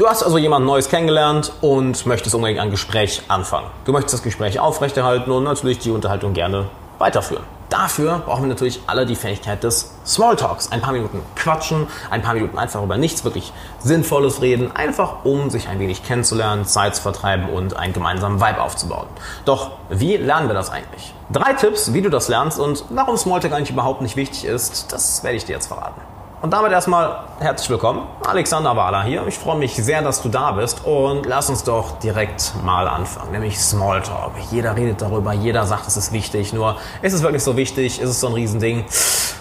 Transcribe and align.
Du 0.00 0.08
hast 0.08 0.22
also 0.22 0.38
jemand 0.38 0.64
Neues 0.64 0.88
kennengelernt 0.88 1.52
und 1.60 2.06
möchtest 2.06 2.34
unbedingt 2.34 2.58
ein 2.58 2.70
Gespräch 2.70 3.20
anfangen. 3.28 3.66
Du 3.84 3.92
möchtest 3.92 4.14
das 4.14 4.22
Gespräch 4.22 4.58
aufrechterhalten 4.58 5.30
und 5.30 5.44
natürlich 5.44 5.78
die 5.78 5.90
Unterhaltung 5.90 6.32
gerne 6.32 6.70
weiterführen. 6.96 7.44
Dafür 7.68 8.22
brauchen 8.24 8.44
wir 8.44 8.48
natürlich 8.48 8.80
alle 8.86 9.04
die 9.04 9.14
Fähigkeit 9.14 9.62
des 9.62 9.94
Smalltalks. 10.06 10.72
Ein 10.72 10.80
paar 10.80 10.94
Minuten 10.94 11.20
quatschen, 11.36 11.86
ein 12.08 12.22
paar 12.22 12.32
Minuten 12.32 12.56
einfach 12.56 12.82
über 12.82 12.96
nichts 12.96 13.24
wirklich 13.24 13.52
Sinnvolles 13.80 14.40
reden, 14.40 14.74
einfach 14.74 15.26
um 15.26 15.50
sich 15.50 15.68
ein 15.68 15.78
wenig 15.78 16.02
kennenzulernen, 16.02 16.64
Zeit 16.64 16.96
zu 16.96 17.02
vertreiben 17.02 17.50
und 17.50 17.76
einen 17.76 17.92
gemeinsamen 17.92 18.40
Vibe 18.40 18.62
aufzubauen. 18.62 19.06
Doch 19.44 19.72
wie 19.90 20.16
lernen 20.16 20.48
wir 20.48 20.54
das 20.54 20.70
eigentlich? 20.70 21.12
Drei 21.30 21.52
Tipps, 21.52 21.92
wie 21.92 22.00
du 22.00 22.08
das 22.08 22.28
lernst 22.28 22.58
und 22.58 22.86
warum 22.88 23.18
Smalltalk 23.18 23.52
eigentlich 23.52 23.72
überhaupt 23.72 24.00
nicht 24.00 24.16
wichtig 24.16 24.46
ist, 24.46 24.94
das 24.94 25.22
werde 25.22 25.36
ich 25.36 25.44
dir 25.44 25.56
jetzt 25.56 25.66
verraten. 25.66 26.00
Und 26.42 26.54
damit 26.54 26.72
erstmal 26.72 27.24
herzlich 27.38 27.68
willkommen. 27.68 28.06
Alexander 28.26 28.74
Wahler 28.74 29.02
hier. 29.02 29.26
Ich 29.26 29.38
freue 29.38 29.58
mich 29.58 29.74
sehr, 29.74 30.00
dass 30.00 30.22
du 30.22 30.30
da 30.30 30.52
bist. 30.52 30.86
Und 30.86 31.26
lass 31.26 31.50
uns 31.50 31.64
doch 31.64 31.98
direkt 31.98 32.54
mal 32.64 32.88
anfangen, 32.88 33.32
nämlich 33.32 33.60
Smalltalk. 33.60 34.32
Jeder 34.50 34.74
redet 34.74 35.02
darüber, 35.02 35.34
jeder 35.34 35.66
sagt, 35.66 35.86
es 35.86 35.98
ist 35.98 36.12
wichtig. 36.12 36.54
Nur 36.54 36.76
ist 37.02 37.12
es 37.12 37.20
wirklich 37.20 37.44
so 37.44 37.58
wichtig? 37.58 38.00
Ist 38.00 38.08
es 38.08 38.20
so 38.20 38.28
ein 38.28 38.32
Riesending? 38.32 38.86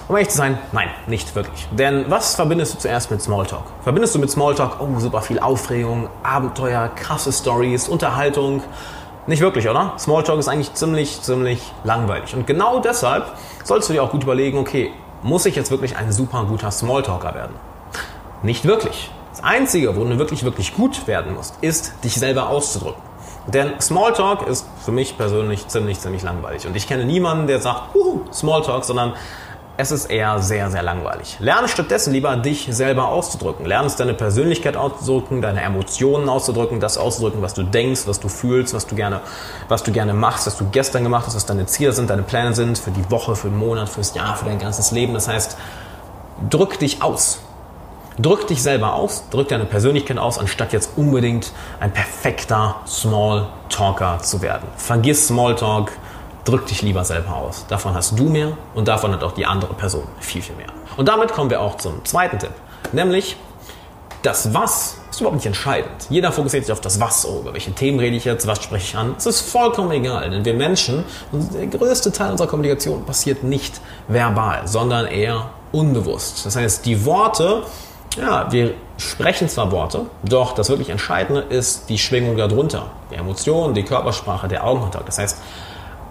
Um 0.10 0.18
ehrlich 0.18 0.28
zu 0.28 0.36
sein, 0.36 0.58
nein, 0.74 0.90
nicht 1.08 1.34
wirklich. 1.36 1.70
Denn 1.72 2.04
was 2.10 2.36
verbindest 2.36 2.74
du 2.74 2.80
zuerst 2.80 3.10
mit 3.12 3.22
Smalltalk? 3.22 3.64
Verbindest 3.82 4.16
du 4.16 4.20
mit 4.20 4.30
Smalltalk, 4.30 4.82
oh, 4.82 5.00
super 5.00 5.22
viel 5.22 5.40
Aufregung, 5.40 6.10
Abenteuer, 6.24 6.90
krasse 6.90 7.32
Stories, 7.32 7.88
Unterhaltung? 7.88 8.62
Nicht 9.26 9.42
wirklich, 9.42 9.70
oder? 9.70 9.94
Smalltalk 9.98 10.40
ist 10.40 10.50
eigentlich 10.50 10.74
ziemlich, 10.74 11.22
ziemlich 11.22 11.62
langweilig. 11.86 12.36
Und 12.36 12.46
genau 12.46 12.82
deshalb 12.82 13.26
sollst 13.64 13.88
du 13.88 13.94
dir 13.94 14.04
auch 14.04 14.12
gut 14.12 14.24
überlegen, 14.24 14.58
okay, 14.58 14.92
muss 15.24 15.46
ich 15.46 15.56
jetzt 15.56 15.72
wirklich 15.72 15.98
ein 15.98 16.12
super 16.12 16.46
guter 16.46 16.72
Smalltalker 16.72 17.34
werden? 17.36 17.56
Nicht 18.44 18.66
wirklich. 18.66 19.12
Das 19.32 19.44
Einzige, 19.44 19.96
wo 19.96 20.04
du 20.04 20.18
wirklich, 20.18 20.44
wirklich 20.44 20.76
gut 20.76 21.08
werden 21.08 21.36
musst, 21.36 21.56
ist, 21.62 21.94
dich 22.04 22.16
selber 22.16 22.50
auszudrücken. 22.50 23.02
Denn 23.48 23.80
Smalltalk 23.80 24.48
ist 24.48 24.68
für 24.84 24.92
mich 24.92 25.18
persönlich 25.18 25.68
ziemlich, 25.68 26.00
ziemlich 26.00 26.24
langweilig. 26.24 26.68
Und 26.68 26.76
ich 26.76 26.88
kenne 26.88 27.06
niemanden, 27.06 27.48
der 27.48 27.60
sagt, 27.60 27.96
Uhu, 27.96 28.22
Smalltalk, 28.32 28.84
sondern 28.84 29.14
es 29.80 29.92
ist 29.92 30.08
eher 30.08 30.40
sehr, 30.40 30.70
sehr 30.70 30.84
langweilig. 30.84 31.38
Lerne 31.40 31.70
stattdessen 31.70 32.12
lieber, 32.12 32.36
dich 32.36 32.68
selber 32.70 33.08
auszudrücken. 33.08 33.66
Lerne 33.66 33.88
es, 33.88 33.96
deine 33.96 34.14
Persönlichkeit 34.14 34.76
auszudrücken, 34.76 35.42
deine 35.42 35.62
Emotionen 35.62 36.28
auszudrücken, 36.28 36.82
das 36.82 36.98
auszudrücken, 36.98 37.42
was 37.42 37.54
du 37.54 37.64
denkst, 37.64 38.02
was 38.06 38.20
du 38.20 38.28
fühlst, 38.28 38.74
was 38.74 38.88
du 38.88 38.96
gerne, 38.96 39.22
was 39.70 39.84
du 39.84 39.94
gerne 39.94 40.14
machst, 40.14 40.48
was 40.48 40.58
du 40.58 40.66
gestern 40.70 41.04
gemacht 41.04 41.28
hast, 41.28 41.36
was 41.36 41.46
deine 41.46 41.66
Ziele 41.66 41.94
sind, 41.94 42.10
deine 42.10 42.24
Pläne 42.24 42.54
sind 42.54 42.78
für 42.78 42.92
die 42.92 43.10
Woche, 43.10 43.38
für 43.38 43.48
den 43.48 43.58
Monat, 43.58 43.88
fürs 43.88 44.14
Jahr, 44.14 44.36
für 44.36 44.44
dein 44.44 44.60
ganzes 44.60 44.92
Leben. 44.92 45.14
Das 45.14 45.30
heißt, 45.30 45.56
drück 46.50 46.78
dich 46.80 47.02
aus. 47.02 47.40
Drück 48.18 48.48
dich 48.48 48.62
selber 48.62 48.96
aus, 48.96 49.30
drück 49.30 49.48
deine 49.48 49.64
Persönlichkeit 49.64 50.18
aus, 50.18 50.40
anstatt 50.40 50.74
jetzt 50.74 50.98
unbedingt 50.98 51.54
ein 51.80 51.94
perfekter 51.94 52.76
Small 52.86 53.48
Talker 53.70 54.20
zu 54.22 54.42
werden. 54.42 54.68
Vergiss 54.76 55.28
Smalltalk, 55.30 55.94
drück 56.46 56.68
dich 56.68 56.82
lieber 56.82 57.04
selber 57.06 57.36
aus. 57.36 57.66
Davon 57.68 57.94
hast 57.94 58.18
du 58.18 58.24
mehr 58.24 58.58
und 58.74 58.88
davon 58.88 59.14
hat 59.14 59.24
auch 59.24 59.34
die 59.34 59.46
andere 59.46 59.74
Person 59.74 60.04
viel, 60.20 60.42
viel 60.42 60.56
mehr. 60.56 60.68
Und 60.98 61.08
damit 61.08 61.34
kommen 61.34 61.50
wir 61.50 61.62
auch 61.62 61.78
zum 61.78 62.04
zweiten 62.06 62.40
Tipp, 62.40 62.52
nämlich 62.92 63.38
das 64.22 64.54
Was 64.54 64.98
ist 65.10 65.22
überhaupt 65.22 65.38
nicht 65.38 65.46
entscheidend. 65.46 66.08
Jeder 66.10 66.32
fokussiert 66.32 66.66
sich 66.66 66.74
auf 66.74 66.82
das 66.82 67.00
Was. 67.00 67.26
Oh, 67.26 67.40
über 67.40 67.54
welche 67.54 67.72
Themen 67.72 68.00
rede 68.00 68.18
ich 68.18 68.26
jetzt? 68.26 68.48
Was 68.48 68.64
spreche 68.64 68.84
ich 68.84 68.98
an? 68.98 69.16
Es 69.18 69.26
ist 69.26 69.42
vollkommen 69.42 69.92
egal, 69.92 70.30
denn 70.30 70.44
wir 70.44 70.54
Menschen, 70.54 71.04
der 71.32 71.68
größte 71.68 72.12
Teil 72.12 72.32
unserer 72.32 72.48
Kommunikation 72.48 73.06
passiert 73.06 73.44
nicht 73.44 73.80
verbal, 74.08 74.68
sondern 74.68 75.08
eher 75.08 75.50
unbewusst. 75.72 76.46
Das 76.46 76.56
heißt, 76.56 76.86
die 76.86 77.06
Worte, 77.06 77.64
ja, 78.18 78.52
wir 78.52 78.74
sprechen 78.98 79.48
zwar 79.48 79.72
Worte, 79.72 80.08
doch 80.24 80.54
das 80.54 80.70
wirklich 80.70 80.90
Entscheidende 80.90 81.42
ist 81.42 81.90
die 81.90 81.98
Schwingung 81.98 82.36
darunter. 82.36 82.88
Die 83.12 83.16
Emotionen, 83.16 83.74
die 83.74 83.84
Körpersprache, 83.84 84.48
der 84.48 84.66
Augenkontakt. 84.66 85.08
Das 85.08 85.18
heißt, 85.18 85.38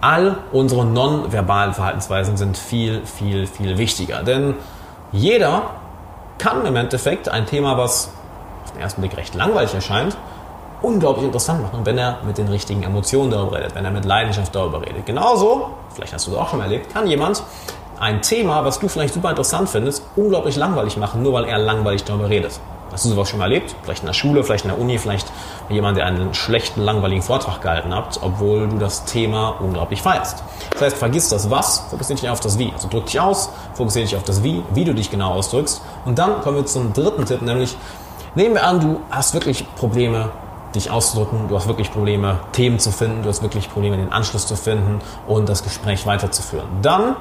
all 0.01 0.37
unsere 0.51 0.85
nonverbalen 0.85 1.73
Verhaltensweisen 1.73 2.37
sind 2.37 2.57
viel, 2.57 3.05
viel, 3.05 3.47
viel 3.47 3.77
wichtiger. 3.77 4.23
Denn 4.23 4.55
jeder 5.11 5.63
kann 6.37 6.65
im 6.65 6.75
Endeffekt 6.75 7.29
ein 7.29 7.45
Thema, 7.45 7.77
was 7.77 8.11
auf 8.65 8.71
den 8.71 8.81
ersten 8.81 9.01
Blick 9.01 9.17
recht 9.17 9.35
langweilig 9.35 9.73
erscheint, 9.73 10.15
unglaublich 10.81 11.25
interessant 11.25 11.61
machen, 11.61 11.85
wenn 11.85 11.97
er 11.97 12.19
mit 12.25 12.37
den 12.37 12.47
richtigen 12.47 12.83
Emotionen 12.83 13.31
darüber 13.31 13.57
redet, 13.57 13.75
wenn 13.75 13.83
er 13.83 13.91
mit 13.91 14.05
Leidenschaft 14.05 14.55
darüber 14.55 14.81
redet. 14.81 15.05
Genauso, 15.05 15.71
vielleicht 15.93 16.13
hast 16.13 16.27
du 16.27 16.31
es 16.31 16.37
auch 16.37 16.49
schon 16.49 16.61
erlebt, 16.61 16.93
kann 16.93 17.07
jemand 17.07 17.43
ein 17.99 18.21
Thema, 18.21 18.63
was 18.63 18.79
du 18.79 18.87
vielleicht 18.87 19.13
super 19.13 19.31
interessant 19.31 19.69
findest, 19.69 20.05
unglaublich 20.15 20.55
langweilig 20.55 20.95
machen, 20.95 21.21
nur 21.21 21.33
weil 21.33 21.45
er 21.45 21.57
langweilig 21.57 22.05
darüber 22.05 22.29
redet. 22.29 22.59
Hast 22.91 23.05
du 23.05 23.09
sowas 23.09 23.29
schon 23.29 23.41
erlebt? 23.41 23.75
Vielleicht 23.83 24.01
in 24.01 24.07
der 24.07 24.13
Schule, 24.13 24.43
vielleicht 24.43 24.65
in 24.65 24.71
der 24.71 24.79
Uni, 24.79 24.97
vielleicht 24.97 25.31
jemand, 25.69 25.97
der 25.97 26.05
einen 26.05 26.33
schlechten, 26.33 26.81
langweiligen 26.81 27.21
Vortrag 27.21 27.61
gehalten 27.61 27.93
hat, 27.93 28.19
obwohl 28.21 28.67
du 28.67 28.77
das 28.77 29.05
Thema 29.05 29.55
unglaublich 29.59 30.01
feierst. 30.01 30.43
Das 30.71 30.81
heißt, 30.81 30.97
vergiss 30.97 31.29
das 31.29 31.49
Was, 31.49 31.85
fokussiere 31.89 32.19
dich 32.19 32.29
auf 32.29 32.39
das 32.39 32.57
Wie. 32.57 32.71
Also 32.73 32.87
drück 32.87 33.05
dich 33.05 33.19
aus, 33.19 33.49
fokussiere 33.73 34.05
dich 34.05 34.15
auf 34.15 34.23
das 34.23 34.43
Wie, 34.43 34.63
wie 34.73 34.85
du 34.85 34.93
dich 34.93 35.11
genau 35.11 35.33
ausdrückst. 35.33 35.81
Und 36.05 36.17
dann 36.17 36.41
kommen 36.41 36.57
wir 36.57 36.65
zum 36.65 36.93
dritten 36.93 37.25
Tipp, 37.25 37.41
nämlich 37.41 37.75
nehmen 38.35 38.55
wir 38.55 38.63
an, 38.63 38.79
du 38.79 38.99
hast 39.11 39.33
wirklich 39.33 39.65
Probleme, 39.75 40.29
dich 40.75 40.91
auszudrücken, 40.91 41.47
du 41.47 41.55
hast 41.55 41.67
wirklich 41.67 41.91
Probleme, 41.91 42.39
Themen 42.51 42.79
zu 42.79 42.91
finden, 42.91 43.23
du 43.23 43.29
hast 43.29 43.41
wirklich 43.41 43.71
Probleme, 43.71 43.97
den 43.97 44.11
Anschluss 44.11 44.47
zu 44.47 44.55
finden 44.55 44.99
und 45.27 45.49
das 45.49 45.63
Gespräch 45.63 46.05
weiterzuführen. 46.05 46.67
Dann 46.81 47.15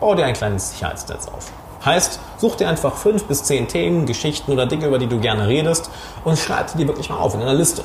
bau 0.00 0.14
dir 0.14 0.24
ein 0.24 0.34
kleines 0.34 0.70
Sicherheitsnetz 0.70 1.28
auf. 1.28 1.52
Heißt, 1.86 2.18
such 2.36 2.56
dir 2.56 2.68
einfach 2.68 2.96
fünf 2.96 3.24
bis 3.24 3.44
zehn 3.44 3.68
Themen, 3.68 4.04
Geschichten 4.04 4.52
oder 4.52 4.66
Dinge, 4.66 4.86
über 4.86 4.98
die 4.98 5.06
du 5.06 5.20
gerne 5.20 5.46
redest 5.46 5.88
und 6.24 6.38
schreib 6.38 6.76
die 6.76 6.86
wirklich 6.86 7.08
mal 7.08 7.18
auf 7.18 7.34
in 7.34 7.40
einer 7.40 7.54
Liste. 7.54 7.82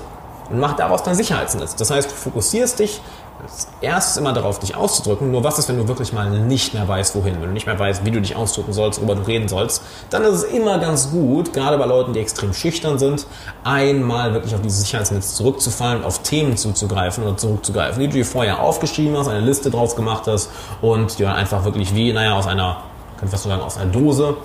Und 0.50 0.60
mach 0.60 0.76
daraus 0.76 1.04
dein 1.04 1.16
Sicherheitsnetz. 1.16 1.76
Das 1.76 1.92
heißt, 1.92 2.12
du 2.12 2.16
fokussierst 2.16 2.80
dich 2.80 3.00
als 3.42 3.68
erstes 3.82 4.18
immer 4.18 4.34
darauf, 4.34 4.60
dich 4.60 4.76
auszudrücken. 4.76 5.32
Nur 5.32 5.44
was 5.44 5.58
ist, 5.58 5.70
wenn 5.70 5.78
du 5.78 5.88
wirklich 5.88 6.14
mal 6.14 6.30
nicht 6.30 6.74
mehr 6.74 6.88
weißt, 6.88 7.16
wohin? 7.16 7.36
Wenn 7.36 7.50
du 7.50 7.54
nicht 7.54 7.66
mehr 7.66 7.78
weißt, 7.80 8.06
wie 8.06 8.12
du 8.12 8.22
dich 8.22 8.36
ausdrücken 8.36 8.74
sollst, 8.74 9.00
worüber 9.00 9.16
du 9.16 9.22
reden 9.22 9.48
sollst, 9.48 9.82
dann 10.10 10.24
ist 10.24 10.34
es 10.34 10.44
immer 10.44 10.78
ganz 10.80 11.12
gut, 11.12 11.54
gerade 11.54 11.78
bei 11.78 11.86
Leuten, 11.86 12.14
die 12.14 12.20
extrem 12.20 12.54
schüchtern 12.54 13.00
sind, 13.00 13.26
einmal 13.64 14.34
wirklich 14.34 14.54
auf 14.54 14.62
dieses 14.62 14.82
Sicherheitsnetz 14.82 15.36
zurückzufallen, 15.36 16.04
auf 16.04 16.20
Themen 16.20 16.58
zuzugreifen 16.58 17.24
oder 17.24 17.38
zurückzugreifen, 17.38 18.00
die 18.00 18.08
du 18.08 18.14
dir 18.14 18.26
vorher 18.26 18.60
aufgeschrieben 18.62 19.18
hast, 19.18 19.28
eine 19.28 19.42
Liste 19.42 19.72
draus 19.72 19.96
gemacht 19.96 20.28
hast 20.28 20.50
und 20.82 21.18
dir 21.18 21.34
einfach 21.34 21.64
wirklich 21.64 21.96
wie, 21.96 22.14
naja, 22.14 22.34
aus 22.34 22.48
einer 22.48 22.78
ich 23.28 23.32
fast 23.32 23.44
sagen, 23.44 23.62
aus 23.62 23.78
einer 23.78 23.92
Dose 23.92 24.38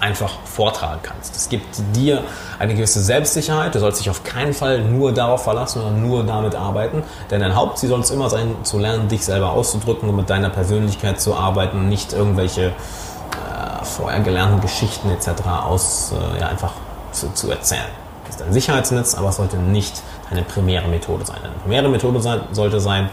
einfach 0.00 0.30
vortragen 0.44 1.00
kannst. 1.02 1.36
Es 1.36 1.48
gibt 1.48 1.66
dir 1.94 2.22
eine 2.58 2.74
gewisse 2.74 3.00
Selbstsicherheit. 3.00 3.74
Du 3.74 3.80
sollst 3.80 4.00
dich 4.00 4.08
auf 4.08 4.24
keinen 4.24 4.54
Fall 4.54 4.80
nur 4.80 5.12
darauf 5.12 5.44
verlassen 5.44 5.82
oder 5.82 5.90
nur 5.90 6.24
damit 6.24 6.54
arbeiten. 6.54 7.02
Denn 7.30 7.40
dein 7.40 7.54
Hauptziel 7.54 7.90
soll 7.90 8.00
es 8.00 8.10
immer 8.10 8.30
sein, 8.30 8.56
zu 8.62 8.78
lernen, 8.78 9.08
dich 9.08 9.24
selber 9.24 9.50
auszudrücken 9.50 10.08
und 10.08 10.16
mit 10.16 10.30
deiner 10.30 10.48
Persönlichkeit 10.48 11.20
zu 11.20 11.34
arbeiten, 11.34 11.88
nicht 11.88 12.12
irgendwelche 12.12 12.68
äh, 12.68 13.84
vorher 13.84 14.20
gelernten 14.20 14.60
Geschichten 14.60 15.10
etc. 15.10 15.28
aus, 15.46 16.12
äh, 16.12 16.40
ja, 16.40 16.48
einfach 16.48 16.72
zu, 17.12 17.32
zu 17.34 17.50
erzählen. 17.50 17.82
Das 18.24 18.36
ist 18.36 18.40
dein 18.40 18.52
Sicherheitsnetz, 18.52 19.14
aber 19.14 19.28
es 19.28 19.36
sollte 19.36 19.58
nicht 19.58 20.02
deine 20.30 20.42
primäre 20.42 20.88
Methode 20.88 21.26
sein. 21.26 21.38
Deine 21.42 21.56
primäre 21.56 21.88
Methode 21.88 22.22
sein, 22.22 22.40
sollte 22.52 22.80
sein, 22.80 23.10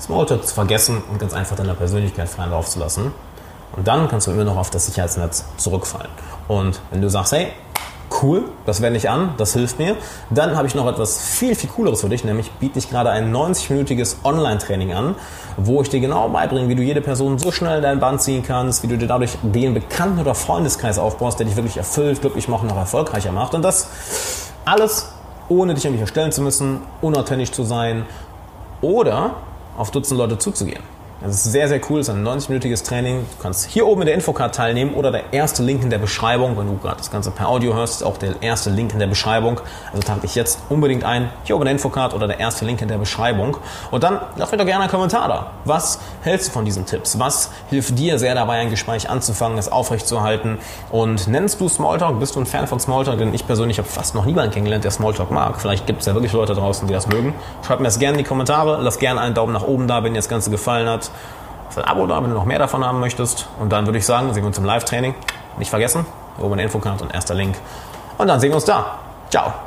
Smalltalk 0.00 0.46
zu 0.46 0.54
vergessen 0.54 1.02
und 1.10 1.18
ganz 1.18 1.32
einfach 1.32 1.56
deiner 1.56 1.74
Persönlichkeit 1.74 2.28
freien 2.28 2.50
Lauf 2.50 2.68
zu 2.68 2.78
lassen 2.78 3.12
und 3.76 3.86
dann 3.86 4.08
kannst 4.08 4.26
du 4.26 4.30
immer 4.30 4.44
noch 4.44 4.56
auf 4.56 4.70
das 4.70 4.86
Sicherheitsnetz 4.86 5.44
zurückfallen. 5.56 6.10
Und 6.48 6.80
wenn 6.90 7.02
du 7.02 7.10
sagst, 7.10 7.32
hey, 7.32 7.48
cool, 8.22 8.44
das 8.64 8.80
wende 8.82 8.98
ich 8.98 9.10
an, 9.10 9.34
das 9.36 9.52
hilft 9.52 9.78
mir, 9.78 9.96
dann 10.30 10.56
habe 10.56 10.66
ich 10.66 10.74
noch 10.74 10.86
etwas 10.86 11.18
viel, 11.18 11.54
viel 11.54 11.68
cooleres 11.70 12.00
für 12.00 12.08
dich, 12.08 12.24
nämlich 12.24 12.50
biete 12.52 12.78
ich 12.78 12.88
gerade 12.88 13.10
ein 13.10 13.34
90-minütiges 13.34 14.16
Online-Training 14.24 14.92
an, 14.92 15.14
wo 15.56 15.82
ich 15.82 15.90
dir 15.90 16.00
genau 16.00 16.28
beibringe, 16.28 16.68
wie 16.68 16.74
du 16.74 16.82
jede 16.82 17.00
Person 17.00 17.38
so 17.38 17.50
schnell 17.52 17.78
in 17.78 17.82
dein 17.82 18.00
Band 18.00 18.22
ziehen 18.22 18.42
kannst, 18.46 18.82
wie 18.82 18.88
du 18.88 18.96
dir 18.96 19.08
dadurch 19.08 19.36
den 19.42 19.74
Bekannten- 19.74 20.20
oder 20.20 20.34
Freundeskreis 20.34 20.98
aufbaust, 20.98 21.38
der 21.38 21.46
dich 21.46 21.56
wirklich 21.56 21.76
erfüllt, 21.76 22.20
glücklich 22.20 22.48
macht 22.48 22.62
und 22.62 22.68
noch 22.68 22.76
erfolgreicher 22.76 23.32
macht. 23.32 23.54
Und 23.54 23.62
das 23.62 23.88
alles 24.64 25.12
ohne 25.48 25.74
dich 25.74 25.84
irgendwie 25.84 26.02
erstellen 26.02 26.32
zu 26.32 26.42
müssen, 26.42 26.80
unauthentisch 27.00 27.52
zu 27.52 27.64
sein 27.64 28.04
oder 28.80 29.32
auf 29.76 29.90
Dutzend 29.90 30.18
Leute 30.18 30.38
zuzugehen. 30.38 30.82
Das 31.22 31.34
ist 31.34 31.44
sehr, 31.44 31.66
sehr 31.66 31.80
cool. 31.88 32.00
Das 32.00 32.08
ist 32.08 32.14
ein 32.14 32.26
90-minütiges 32.26 32.84
Training. 32.84 33.20
Du 33.20 33.42
kannst 33.42 33.70
hier 33.70 33.86
oben 33.86 34.02
in 34.02 34.06
der 34.06 34.14
Infocard 34.14 34.54
teilnehmen 34.54 34.92
oder 34.92 35.10
der 35.10 35.32
erste 35.32 35.62
Link 35.62 35.82
in 35.82 35.88
der 35.88 35.96
Beschreibung. 35.96 36.58
Wenn 36.58 36.66
du 36.66 36.76
gerade 36.76 36.98
das 36.98 37.10
Ganze 37.10 37.30
per 37.30 37.48
Audio 37.48 37.72
hörst, 37.72 38.02
ist 38.02 38.02
auch 38.02 38.18
der 38.18 38.42
erste 38.42 38.68
Link 38.68 38.92
in 38.92 38.98
der 38.98 39.06
Beschreibung. 39.06 39.58
Also 39.92 40.02
trag 40.02 40.20
dich 40.20 40.34
jetzt 40.34 40.58
unbedingt 40.68 41.04
ein. 41.04 41.30
Hier 41.44 41.56
oben 41.56 41.62
in 41.62 41.66
der 41.66 41.72
Infocard 41.72 42.12
oder 42.12 42.26
der 42.26 42.38
erste 42.38 42.66
Link 42.66 42.82
in 42.82 42.88
der 42.88 42.98
Beschreibung. 42.98 43.56
Und 43.90 44.04
dann 44.04 44.20
lass 44.36 44.52
mir 44.52 44.58
doch 44.58 44.66
gerne 44.66 44.82
einen 44.82 44.90
Kommentar 44.90 45.26
da. 45.26 45.52
Was 45.64 46.00
hältst 46.20 46.48
du 46.48 46.52
von 46.52 46.66
diesen 46.66 46.84
Tipps? 46.84 47.18
Was 47.18 47.50
hilft 47.70 47.98
dir 47.98 48.18
sehr 48.18 48.34
dabei, 48.34 48.58
ein 48.58 48.68
Gespräch 48.68 49.08
anzufangen, 49.08 49.56
es 49.56 49.72
aufrechtzuerhalten? 49.72 50.58
Und 50.90 51.28
nennst 51.28 51.62
du 51.62 51.68
Smalltalk? 51.70 52.20
Bist 52.20 52.36
du 52.36 52.40
ein 52.40 52.46
Fan 52.46 52.66
von 52.66 52.78
Smalltalk? 52.78 53.18
Denn 53.18 53.32
ich 53.32 53.46
persönlich 53.46 53.78
habe 53.78 53.88
fast 53.88 54.14
noch 54.14 54.26
niemanden 54.26 54.52
kennengelernt, 54.52 54.84
der 54.84 54.90
Smalltalk 54.90 55.30
mag. 55.30 55.58
Vielleicht 55.62 55.86
gibt 55.86 56.00
es 56.00 56.06
ja 56.06 56.12
wirklich 56.12 56.34
Leute 56.34 56.54
draußen, 56.54 56.86
die 56.86 56.92
das 56.92 57.06
mögen. 57.06 57.32
Schreib 57.66 57.80
mir 57.80 57.86
das 57.86 57.98
gerne 57.98 58.18
in 58.18 58.24
die 58.24 58.28
Kommentare. 58.28 58.80
Lass 58.82 58.98
gerne 58.98 59.22
einen 59.22 59.34
Daumen 59.34 59.54
nach 59.54 59.64
oben 59.64 59.88
da, 59.88 60.04
wenn 60.04 60.12
dir 60.12 60.18
das 60.18 60.28
Ganze 60.28 60.50
gefallen 60.50 60.90
hat. 60.90 61.05
Lass 61.66 61.78
ein 61.78 61.84
Abo 61.84 62.06
da, 62.06 62.22
wenn 62.22 62.30
du 62.30 62.36
noch 62.36 62.44
mehr 62.44 62.58
davon 62.58 62.84
haben 62.84 63.00
möchtest. 63.00 63.48
Und 63.58 63.70
dann 63.70 63.86
würde 63.86 63.98
ich 63.98 64.06
sagen, 64.06 64.32
sehen 64.32 64.42
wir 64.42 64.48
uns 64.48 64.58
im 64.58 64.64
Live-Training. 64.64 65.14
Nicht 65.58 65.70
vergessen, 65.70 66.06
oben 66.38 66.52
in 66.52 66.58
der 66.58 66.66
Infocard 66.66 67.02
und 67.02 67.14
erster 67.14 67.34
Link. 67.34 67.56
Und 68.18 68.28
dann 68.28 68.40
sehen 68.40 68.50
wir 68.50 68.56
uns 68.56 68.64
da. 68.64 68.98
Ciao. 69.30 69.65